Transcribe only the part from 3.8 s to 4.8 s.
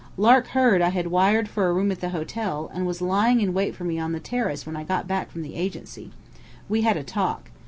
me on the terrace when